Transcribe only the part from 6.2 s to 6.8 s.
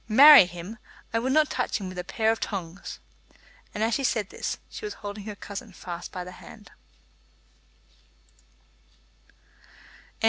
the hand.